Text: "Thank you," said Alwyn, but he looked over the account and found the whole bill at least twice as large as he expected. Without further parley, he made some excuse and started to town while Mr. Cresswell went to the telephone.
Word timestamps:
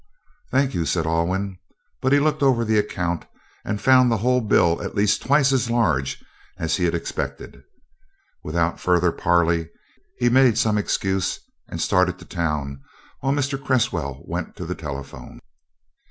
"Thank 0.49 0.73
you," 0.73 0.87
said 0.87 1.05
Alwyn, 1.05 1.59
but 2.01 2.11
he 2.11 2.19
looked 2.19 2.41
over 2.41 2.65
the 2.65 2.79
account 2.79 3.25
and 3.63 3.79
found 3.79 4.09
the 4.11 4.17
whole 4.17 4.41
bill 4.41 4.81
at 4.81 4.95
least 4.95 5.21
twice 5.21 5.51
as 5.53 5.69
large 5.69 6.25
as 6.57 6.77
he 6.77 6.87
expected. 6.87 7.61
Without 8.43 8.79
further 8.79 9.11
parley, 9.11 9.69
he 10.17 10.27
made 10.27 10.57
some 10.57 10.79
excuse 10.79 11.39
and 11.69 11.79
started 11.79 12.17
to 12.17 12.25
town 12.25 12.81
while 13.19 13.31
Mr. 13.31 13.63
Cresswell 13.63 14.23
went 14.25 14.55
to 14.55 14.65
the 14.65 14.73
telephone. 14.73 15.39